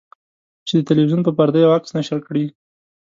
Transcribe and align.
چې 0.67 0.73
د 0.77 0.81
تلویزیون 0.89 1.21
په 1.25 1.31
پرده 1.37 1.59
یو 1.61 1.75
عکس 1.77 1.89
نشر 1.97 2.19
کړي. 2.27 2.45